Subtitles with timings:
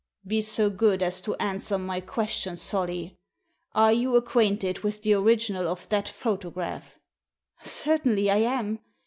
[0.25, 3.19] "Be so good as to answer my question, Solly.
[3.75, 6.97] Are you acquainted with the original of that photo graph?"
[7.61, 8.79] "Certainly I am.